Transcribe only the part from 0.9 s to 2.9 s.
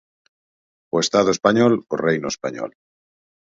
O Estado español, o Reino español.